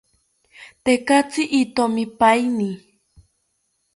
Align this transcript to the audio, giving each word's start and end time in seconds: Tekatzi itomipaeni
Tekatzi 0.83 1.43
itomipaeni 1.59 2.69